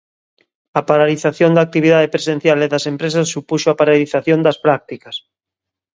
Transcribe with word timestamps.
A 0.79 0.81
paralización 0.89 1.51
da 1.53 1.61
actividade 1.67 2.11
presencial 2.15 2.59
e 2.65 2.71
das 2.73 2.85
empresas 2.93 3.31
supuxo 3.35 3.67
a 3.69 3.77
paralización 3.81 4.39
das 4.45 4.57
prácticas. 4.65 5.15